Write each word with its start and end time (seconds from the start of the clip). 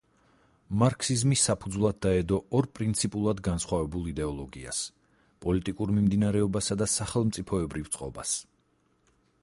მარქსიზმი 0.83 1.35
საფუძვლად 1.41 1.99
დაედო 2.05 2.39
ორ 2.59 2.67
პრინციპულად 2.79 3.43
განსხვავებულ 3.47 4.09
იდეოლოგიას, 4.13 4.81
პოლიტიკურ 5.47 5.93
მიმდინარეობასა 5.99 6.79
და 6.83 6.91
სახელმწიფოებრივ 6.99 7.93
წყობას. 7.97 8.35